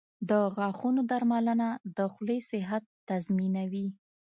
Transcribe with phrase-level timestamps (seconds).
[0.29, 3.87] •د غاښونو درملنه د خولې صحت تضمینوي.